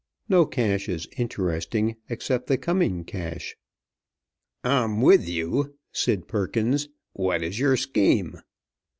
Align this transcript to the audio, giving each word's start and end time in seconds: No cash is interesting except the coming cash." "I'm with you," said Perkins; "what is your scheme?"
No 0.27 0.47
cash 0.47 0.89
is 0.89 1.07
interesting 1.17 1.95
except 2.09 2.47
the 2.47 2.57
coming 2.57 3.03
cash." 3.03 3.55
"I'm 4.63 4.99
with 4.99 5.29
you," 5.29 5.75
said 5.91 6.27
Perkins; 6.27 6.89
"what 7.13 7.43
is 7.43 7.59
your 7.59 7.77
scheme?" 7.77 8.39